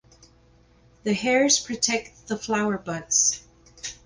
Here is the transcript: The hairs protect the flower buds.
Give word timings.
The 1.03 1.13
hairs 1.13 1.59
protect 1.59 2.25
the 2.27 2.35
flower 2.35 2.79
buds. 2.79 3.41